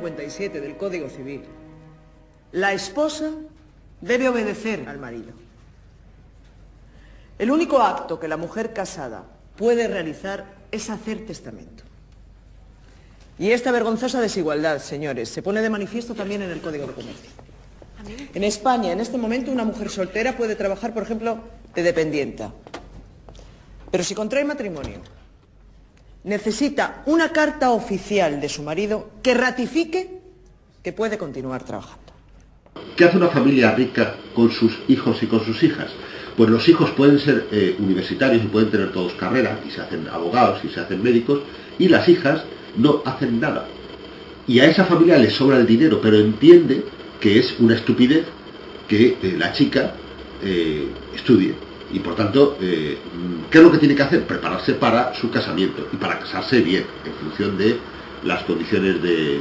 [0.00, 1.42] Según el artículo 57 del Código Civil,
[2.52, 3.32] la esposa
[4.00, 5.32] debe obedecer al marido.
[7.38, 9.24] El único acto que la mujer casada
[9.56, 11.84] puede realizar es hacer testamento.
[13.38, 17.30] Y esta vergonzosa desigualdad, señores, se pone de manifiesto también en el Código de Comercio.
[18.34, 21.40] En España, en este momento, una mujer soltera puede trabajar, por ejemplo,
[21.74, 22.52] de dependienta.
[23.90, 25.00] Pero si contrae matrimonio,
[26.24, 30.20] necesita una carta oficial de su marido que ratifique
[30.82, 32.12] que puede continuar trabajando.
[32.96, 35.90] ¿Qué hace una familia rica con sus hijos y con sus hijas?
[36.36, 40.08] Pues los hijos pueden ser eh, universitarios y pueden tener todos carrera, y se hacen
[40.08, 41.40] abogados y se hacen médicos,
[41.78, 42.44] y las hijas
[42.76, 43.66] no hacen nada.
[44.46, 46.84] Y a esa familia le sobra el dinero, pero entiende
[47.20, 48.24] que es una estupidez
[48.88, 49.94] que eh, la chica
[50.42, 51.54] eh, estudie.
[51.92, 52.98] Y por tanto, ¿qué
[53.50, 54.24] es lo que tiene que hacer?
[54.24, 57.78] Prepararse para su casamiento y para casarse bien, en función de
[58.24, 59.40] las condiciones de,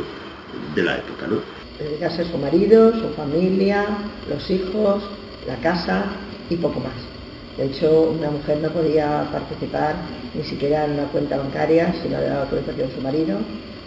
[0.76, 1.28] de la época.
[1.28, 1.60] ¿no?
[1.80, 3.86] dedicarse a su marido, su familia,
[4.30, 5.04] los hijos,
[5.48, 6.06] la casa
[6.50, 6.94] y poco más.
[7.58, 9.96] De hecho, una mujer no podía participar
[10.34, 13.38] ni siquiera en una cuenta bancaria si no le daba autorización a su marido,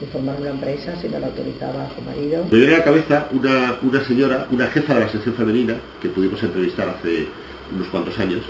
[0.01, 2.45] ni formar una empresa si no la autorizaba a su marido.
[2.51, 6.09] Me viene a la cabeza una, una señora, una jefa de la sección femenina, que
[6.09, 7.29] pudimos entrevistar hace
[7.75, 8.43] unos cuantos años,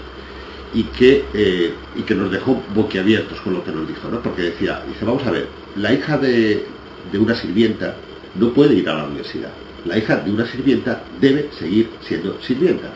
[0.73, 4.21] y que, eh, y que nos dejó boquiabiertos con lo que nos dijo, ¿no?
[4.21, 6.65] Porque decía, dice, vamos a ver, la hija de,
[7.11, 7.95] de una sirvienta
[8.35, 9.51] no puede ir a la universidad.
[9.85, 12.89] La hija de una sirvienta debe seguir siendo sirvienta.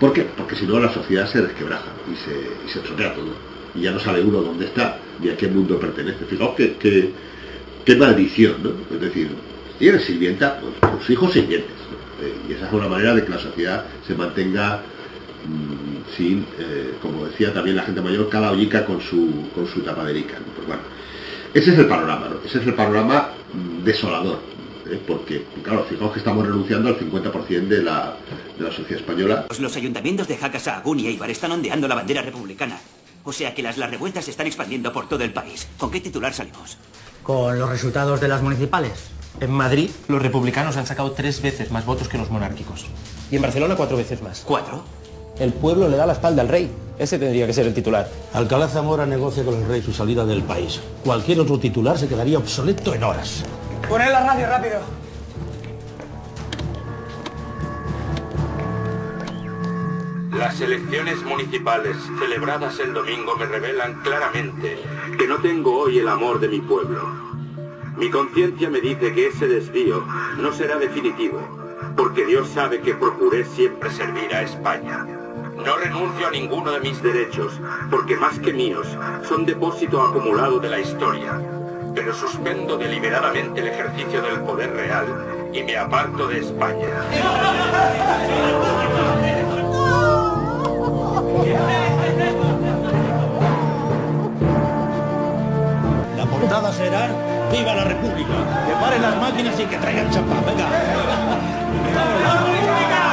[0.00, 0.22] ¿Por qué?
[0.36, 2.32] Porque si no la sociedad se desquebraja y se,
[2.66, 3.34] y se estropea todo.
[3.74, 6.24] Y ya no sabe uno dónde está ni a qué mundo pertenece.
[6.24, 7.12] Fijaos qué,
[7.84, 8.70] qué, maldición, ¿no?
[8.94, 9.28] Es decir,
[9.78, 11.76] si eres sirvienta, pues tus hijos sirvientes.
[12.22, 14.82] Eh, y esa es una manera de que la sociedad se mantenga
[16.16, 20.38] sin, eh, como decía también la gente mayor, cada ollica con su, con su tapaderica.
[20.54, 20.82] Pues bueno,
[21.54, 22.36] ese es el panorama, ¿no?
[22.44, 24.40] Ese es el panorama mm, desolador
[24.90, 25.00] ¿eh?
[25.06, 28.16] porque, claro, fijaos que estamos renunciando al 50% de la,
[28.58, 29.44] de la sociedad española.
[29.48, 32.78] Pues los ayuntamientos de Jaca, Sahagún y Eibar están ondeando la bandera republicana.
[33.24, 35.68] O sea que las, las revueltas se están expandiendo por todo el país.
[35.78, 36.78] ¿Con qué titular salimos?
[37.22, 39.10] Con los resultados de las municipales.
[39.40, 42.86] En Madrid, los republicanos han sacado tres veces más votos que los monárquicos.
[43.30, 44.42] Y en Barcelona, cuatro veces más.
[44.46, 44.84] ¿Cuatro?
[45.40, 46.70] El pueblo le da la espalda al rey.
[46.98, 48.06] Ese tendría que ser el titular.
[48.34, 50.82] Alcalá Zamora negocia con el rey su salida del país.
[51.02, 53.42] Cualquier otro titular se quedaría obsoleto en horas.
[53.88, 54.80] Poned la radio rápido.
[60.36, 64.78] Las elecciones municipales celebradas el domingo me revelan claramente
[65.18, 67.00] que no tengo hoy el amor de mi pueblo.
[67.96, 70.04] Mi conciencia me dice que ese desvío
[70.38, 71.40] no será definitivo,
[71.96, 75.19] porque Dios sabe que procuré siempre servir a España.
[75.64, 77.60] No renuncio a ninguno de mis derechos,
[77.90, 78.86] porque más que míos,
[79.28, 81.40] son depósito acumulado de la historia
[81.94, 86.86] pero suspendo deliberadamente el ejercicio del poder real y me aparto de España.
[96.16, 97.08] La portada será
[97.50, 98.66] ¡Viva la República!
[98.66, 100.44] Que paren las máquinas y que traigan champán.
[100.46, 100.68] Venga.
[101.84, 103.09] ¡Viva la República!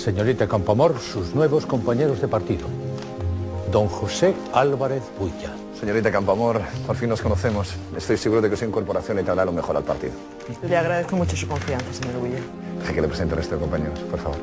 [0.00, 2.66] Señorita Campamor, sus nuevos compañeros de partido.
[3.70, 5.52] Don José Álvarez Builla.
[5.78, 7.74] Señorita Campamor, por fin nos conocemos.
[7.94, 10.14] Estoy seguro de que su incorporación le traerá lo mejor al partido.
[10.66, 12.40] Le agradezco mucho su confianza, señor Bulla.
[12.78, 14.38] Deje que le presente al resto de compañeros, por favor.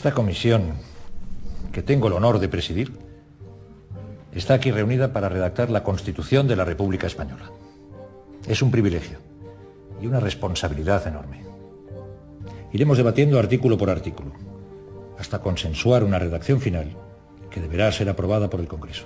[0.00, 0.62] Esta comisión,
[1.72, 2.90] que tengo el honor de presidir,
[4.32, 7.50] está aquí reunida para redactar la Constitución de la República Española.
[8.48, 9.18] Es un privilegio
[10.00, 11.42] y una responsabilidad enorme.
[12.72, 14.32] Iremos debatiendo artículo por artículo,
[15.18, 16.96] hasta consensuar una redacción final
[17.50, 19.04] que deberá ser aprobada por el Congreso.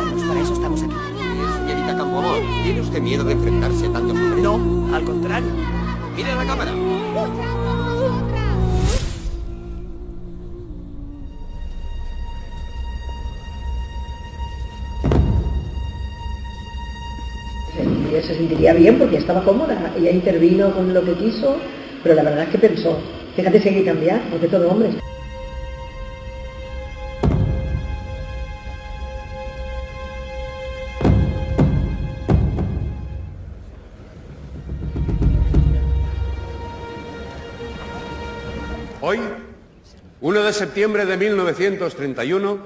[0.00, 0.94] Pues para eso estamos aquí.
[1.66, 4.42] Señorita Campoamor, ¿tiene usted miedo de enfrentarse a tantos hombres?
[4.44, 5.48] No, al contrario.
[6.16, 6.72] Mire la cámara.
[18.10, 21.56] Ella se sentiría bien porque estaba cómoda, ella intervino con lo que quiso,
[22.02, 22.98] pero la verdad es que pensó,
[23.36, 24.90] fíjate si hay que cambiar, porque todo hombre
[40.20, 42.58] 1 de septiembre de 1931,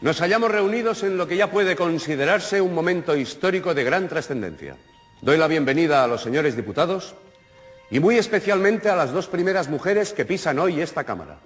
[0.00, 4.74] nos hallamos reunidos en lo que ya puede considerarse un momento histórico de gran trascendencia.
[5.20, 7.14] Doy la bienvenida a los señores diputados
[7.90, 11.38] y muy especialmente a las dos primeras mujeres que pisan hoy esta Cámara.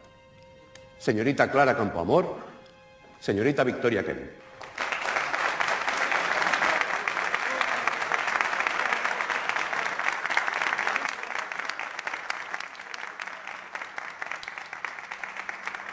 [0.98, 2.36] Señorita Clara Campoamor,
[3.18, 4.39] señorita Victoria Kennedy.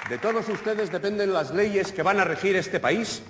[0.10, 3.22] De todos ustedes dependen las leyes que van a regir este país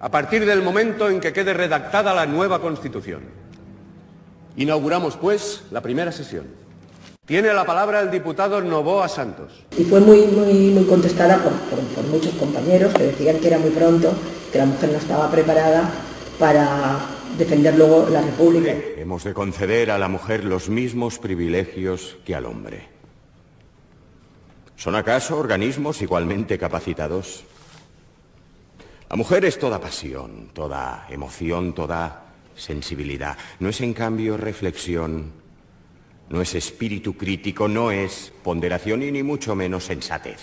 [0.00, 3.22] a partir del momento en que quede redactada la nueva Constitución.
[4.56, 6.46] Inauguramos, pues, la primera sesión.
[7.24, 9.64] Tiene la palabra el diputado Novoa Santos.
[9.78, 13.58] Y fue muy, muy, muy contestada por, por- por muchos compañeros que decían que era
[13.58, 14.12] muy pronto,
[14.52, 15.90] que la mujer no estaba preparada
[16.38, 16.98] para
[17.38, 18.74] defender luego la República.
[18.96, 22.88] Hemos de conceder a la mujer los mismos privilegios que al hombre.
[24.80, 27.44] ¿Son acaso organismos igualmente capacitados?
[29.10, 33.36] La mujer es toda pasión, toda emoción, toda sensibilidad.
[33.58, 35.32] No es en cambio reflexión,
[36.30, 40.40] no es espíritu crítico, no es ponderación y ni mucho menos sensatez.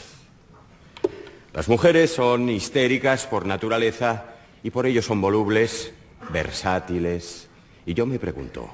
[1.51, 5.93] Las mujeres son histéricas por naturaleza y por ello son volubles,
[6.29, 7.47] versátiles.
[7.87, 8.69] Y yo me pregunto,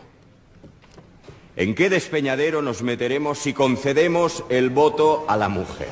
[1.55, 5.89] ¿en qué despeñadero nos meteremos si concedemos el voto a la mujer?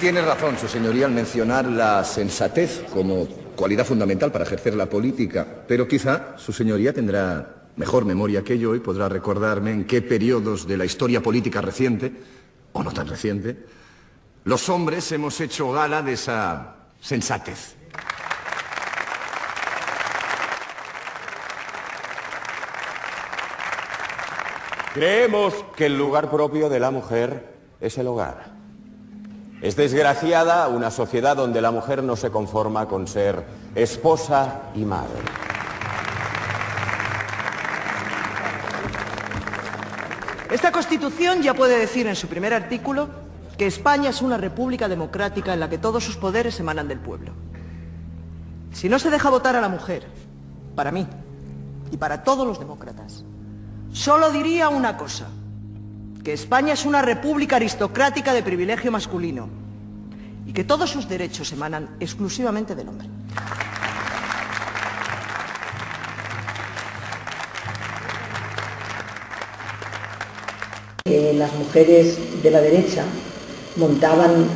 [0.00, 5.46] Tiene razón, su señoría, al mencionar la sensatez como cualidad fundamental para ejercer la política,
[5.68, 10.66] pero quizá su señoría tendrá mejor memoria que yo y podrá recordarme en qué periodos
[10.66, 12.12] de la historia política reciente,
[12.72, 13.58] o no tan reciente,
[14.44, 17.79] los hombres hemos hecho gala de esa sensatez.
[24.92, 28.50] Creemos que el lugar propio de la mujer es el hogar.
[29.62, 33.44] Es desgraciada una sociedad donde la mujer no se conforma con ser
[33.76, 35.20] esposa y madre.
[40.50, 43.08] Esta Constitución ya puede decir en su primer artículo
[43.56, 47.30] que España es una república democrática en la que todos sus poderes emanan del pueblo.
[48.72, 50.04] Si no se deja votar a la mujer,
[50.74, 51.06] para mí
[51.92, 53.24] y para todos los demócratas,
[53.92, 55.28] solo diría una cosa,
[56.22, 59.48] que España es una república aristocrática de privilegio masculino
[60.46, 63.08] y que todos sus derechos emanan exclusivamente del hombre.
[71.04, 73.02] que las mujeres de la derecha
[73.76, 74.46] montaban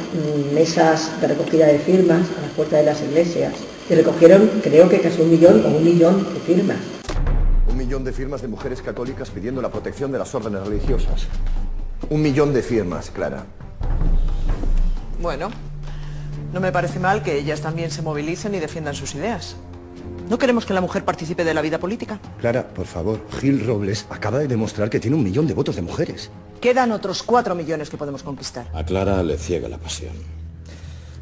[0.54, 3.54] mesas de recogida de firmas a las puertas de las iglesias
[3.90, 7.03] y recogieron creo que casi un millón o un millón de firmas.
[7.74, 11.26] Un millón de firmas de mujeres católicas pidiendo la protección de las órdenes religiosas.
[12.08, 13.46] Un millón de firmas, Clara.
[15.20, 15.50] Bueno,
[16.52, 19.56] no me parece mal que ellas también se movilicen y defiendan sus ideas.
[20.30, 22.20] ¿No queremos que la mujer participe de la vida política?
[22.38, 25.82] Clara, por favor, Gil Robles acaba de demostrar que tiene un millón de votos de
[25.82, 26.30] mujeres.
[26.60, 28.68] Quedan otros cuatro millones que podemos conquistar.
[28.72, 30.14] A Clara le ciega la pasión.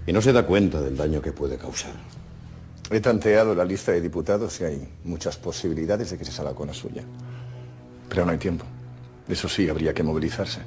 [0.07, 1.93] Y no se da cuenta del daño que puede causar.
[2.93, 6.67] He tanteado la lista de diputados y hay muchas posibilidades de que se salga con
[6.67, 7.03] la suya.
[8.07, 8.67] Pero no hay tiempo.
[9.27, 10.61] Eso sí, habría que movilizarse.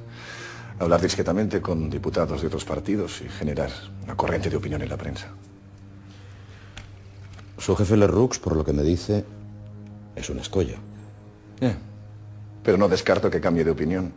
[0.79, 3.70] Hablar discretamente con diputados de otros partidos y generar
[4.03, 5.27] una corriente de opinión en la prensa.
[7.60, 9.24] Su jefe Lerroux, por lo que me dice,
[10.15, 10.77] es un escollo.
[11.62, 11.75] Eh,
[12.63, 14.12] Pero no descarto que cambie de opinión.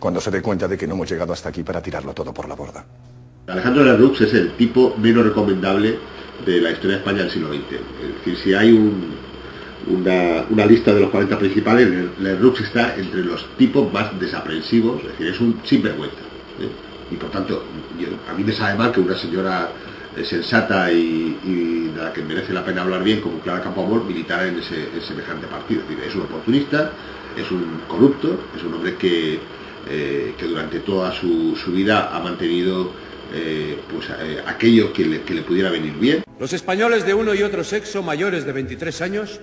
[0.00, 2.48] Cuando se dé cuenta de que no hemos llegado hasta aquí para tirarlo todo por
[2.48, 2.86] la borda.
[3.46, 7.72] Alejandro Lerroux es el tipo menos recomendable de la historia de España del siglo XX.
[7.72, 9.14] Es decir, si hay un-
[9.88, 11.88] una, una lista de los 40 principales,
[12.20, 16.16] Lerroux está entre los tipos más desaprensivos, es decir, es un sinvergüenza.
[16.60, 16.68] ¿eh?
[17.12, 17.62] Y por tanto,
[17.98, 19.70] yo- a mí me sabe mal que una señora
[20.16, 24.02] eh, sensata y, y de la que merece la pena hablar bien, como Clara Campoamor,
[24.04, 25.82] militara en, ese, en semejante partido.
[25.82, 26.90] Es decir, es un oportunista,
[27.36, 29.38] es un corrupto, es un hombre que,
[29.88, 32.90] eh, que durante toda su, su vida ha mantenido
[33.36, 36.24] eh, pues, eh, aquello que le, que le pudiera venir bien.
[36.38, 39.40] Los españoles de uno y otro sexo mayores de 23 años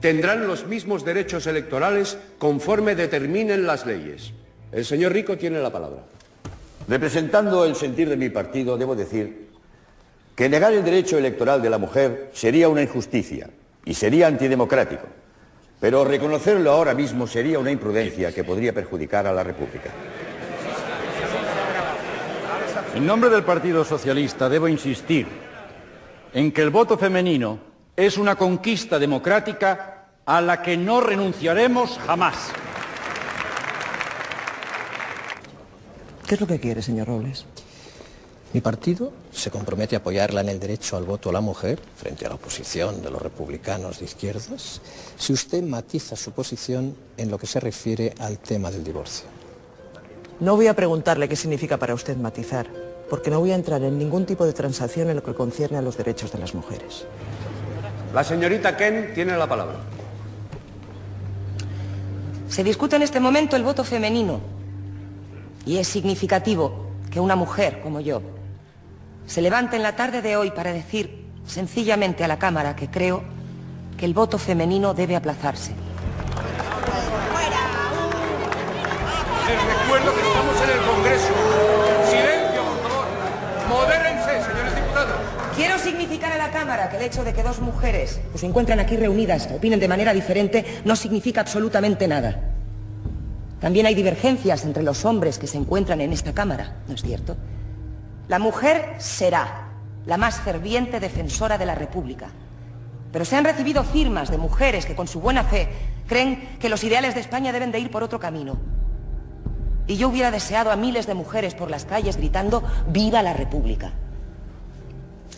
[0.00, 4.32] tendrán los mismos derechos electorales conforme determinen las leyes.
[4.72, 6.04] El señor Rico tiene la palabra.
[6.88, 9.48] Representando el sentir de mi partido, debo decir
[10.34, 13.50] que negar el derecho electoral de la mujer sería una injusticia
[13.84, 15.06] y sería antidemocrático.
[15.80, 19.90] Pero reconocerlo ahora mismo sería una imprudencia que podría perjudicar a la República.
[22.94, 25.26] En nombre del Partido Socialista debo insistir
[26.34, 27.58] en que el voto femenino
[27.96, 32.34] es una conquista democrática a la que no renunciaremos jamás.
[36.26, 37.46] ¿Qué es lo que quiere, señor Robles?
[38.52, 42.26] Mi partido se compromete a apoyarla en el derecho al voto a la mujer frente
[42.26, 44.80] a la oposición de los republicanos de izquierdas
[45.16, 49.39] si usted matiza su posición en lo que se refiere al tema del divorcio.
[50.40, 52.66] No voy a preguntarle qué significa para usted matizar,
[53.10, 55.82] porque no voy a entrar en ningún tipo de transacción en lo que concierne a
[55.82, 57.04] los derechos de las mujeres.
[58.14, 59.76] La señorita Ken tiene la palabra.
[62.48, 64.40] Se discute en este momento el voto femenino
[65.66, 68.22] y es significativo que una mujer como yo
[69.26, 73.22] se levante en la tarde de hoy para decir sencillamente a la Cámara que creo
[73.98, 75.74] que el voto femenino debe aplazarse.
[79.50, 80.29] Les recuerdo que
[82.08, 83.06] Silencio, por favor.
[83.68, 85.16] Modérense, señores diputados.
[85.56, 88.80] Quiero significar a la Cámara que el hecho de que dos mujeres que se encuentran
[88.80, 92.40] aquí reunidas opinen de manera diferente no significa absolutamente nada.
[93.60, 97.36] También hay divergencias entre los hombres que se encuentran en esta Cámara, ¿no es cierto?
[98.28, 99.68] La mujer será
[100.06, 102.28] la más ferviente defensora de la República.
[103.12, 105.68] Pero se han recibido firmas de mujeres que con su buena fe
[106.06, 108.58] creen que los ideales de España deben de ir por otro camino.
[109.90, 113.90] Y yo hubiera deseado a miles de mujeres por las calles gritando ¡Viva la República!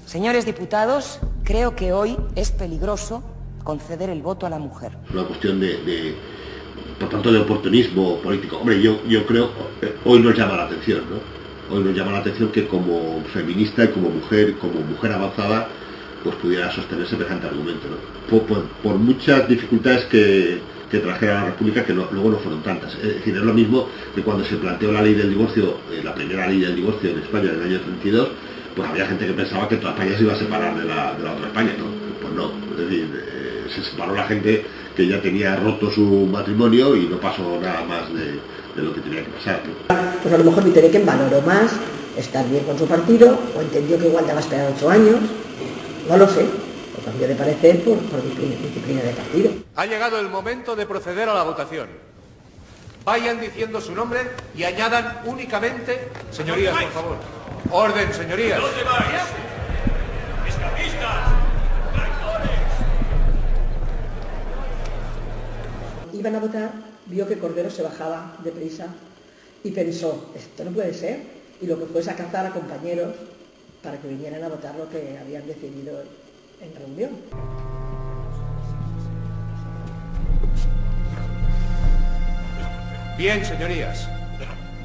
[0.04, 3.22] Señores diputados, creo que hoy es peligroso
[3.64, 4.92] conceder el voto a la mujer.
[5.10, 6.14] Una cuestión de,
[7.00, 8.58] por tanto, de oportunismo político.
[8.58, 11.74] Hombre, yo, yo creo, eh, hoy nos llama la atención, ¿no?
[11.74, 15.66] Hoy nos llama la atención que como feminista y como mujer, como mujer avanzada,
[16.22, 18.38] pues pudiera sostener semejante argumento, ¿no?
[18.38, 20.60] Por, por muchas dificultades que,
[20.92, 22.94] que trajera la República, que luego no fueron tantas.
[22.96, 26.14] Es decir, es lo mismo que cuando se planteó la ley del divorcio, eh, la
[26.14, 28.28] primera ley del divorcio en España en el año 32,
[28.76, 31.24] pues había gente que pensaba que toda España se iba a separar de la, de
[31.24, 31.86] la otra España, ¿no?
[32.20, 36.94] Pues no, es decir, eh, se separó la gente que ya tenía roto su matrimonio
[36.94, 39.62] y no pasó nada más de, lo que tenía que pasar.
[40.22, 41.72] Pues a lo mejor Viterequen valoró más
[42.18, 45.16] estar bien con su partido o entendió que igual daba esperar ocho años,
[46.06, 46.44] no lo sé,
[47.02, 49.52] o cambió de parecer por, por disciplina, disciplina de partido.
[49.76, 51.88] Ha llegado el momento de proceder a la votación.
[53.04, 54.20] Vayan diciendo su nombre
[54.56, 56.08] y añadan únicamente...
[56.30, 57.16] Señorías, por favor.
[57.70, 58.60] Orden, señorías.
[58.60, 59.22] ¿Dónde vais?
[60.46, 61.32] ¡Escapistas!
[66.12, 66.70] Iban a votar,
[67.06, 68.86] vio que Cordero se bajaba deprisa
[69.64, 71.20] y pensó, esto no puede ser,
[71.60, 73.14] y lo que fue es a cazar a compañeros
[73.82, 76.04] para que vinieran a votar lo que habían decidido
[76.62, 77.10] en reunión.
[83.18, 84.08] Bien, señorías.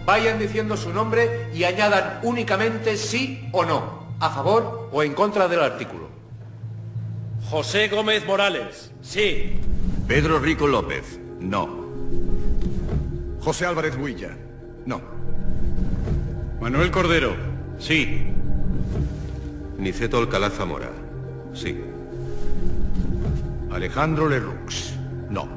[0.05, 5.47] Vayan diciendo su nombre y añadan únicamente sí o no, a favor o en contra
[5.47, 6.07] del artículo.
[7.49, 9.59] José Gómez Morales, sí.
[10.07, 11.87] Pedro Rico López, no.
[13.41, 14.29] José Álvarez Huilla,
[14.85, 15.01] no.
[16.61, 17.35] Manuel Cordero,
[17.79, 18.27] sí.
[19.77, 20.89] Niceto Alcalá Zamora,
[21.57, 21.83] sí.
[23.71, 24.93] Alejandro Lerroux,
[25.29, 25.47] no.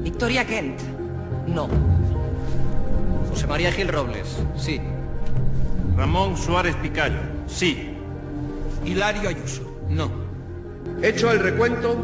[0.00, 0.80] Victoria Kent,
[1.46, 1.68] no.
[3.28, 4.80] José María Gil Robles, sí.
[5.96, 7.94] Ramón Suárez Picayo, sí.
[8.84, 10.10] Hilario Ayuso, no.
[11.02, 11.96] Hecho el recuento,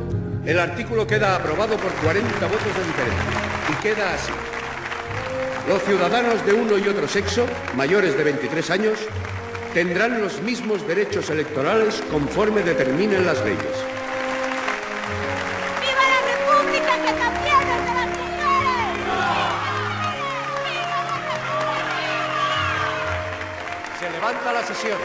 [0.44, 3.70] el artículo queda aprobado por 40 votos de diferencia.
[3.70, 4.32] Y queda así.
[5.68, 8.99] Los ciudadanos de uno y otro sexo, mayores de 23 años,
[9.74, 13.84] tendrán los mismos derechos electorales conforme determinen las leyes.
[15.80, 19.06] ¡Viva la República que también es de las mujeres!
[24.00, 24.98] Se levanta la sesión.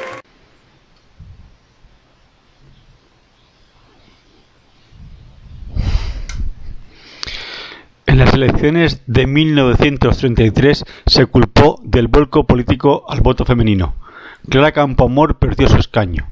[8.07, 14.04] En las elecciones de 1933 se culpó del vuelco político al voto femenino.
[14.49, 16.27] Clara Campoamor perdió su escaño.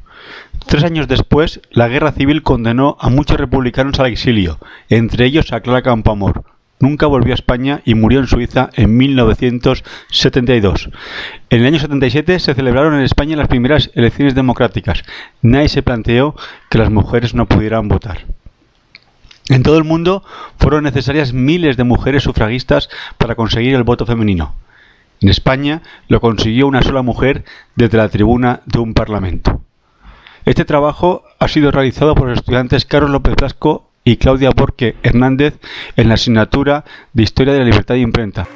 [0.67, 5.61] Tres años después, la guerra civil condenó a muchos republicanos al exilio, entre ellos a
[5.61, 6.43] Clara Campoamor.
[6.79, 10.89] nunca volvió a España y murió en Suiza en 1972.
[11.49, 15.03] En el año 77 se celebraron en España las primeras elecciones democráticas.
[15.41, 16.35] Nadie se planteó
[16.69, 18.25] que las mujeres no pudieran votar.
[19.49, 20.23] En todo el mundo
[20.57, 24.55] fueron necesarias miles de mujeres sufragistas para conseguir el voto femenino.
[25.21, 29.61] En España lo consiguió una sola mujer desde la tribuna de un parlamento.
[30.45, 35.59] Este trabajo ha sido realizado por los estudiantes Carlos López Blasco y Claudia Borque Hernández
[35.95, 38.47] en la asignatura de Historia de la Libertad de Imprenta.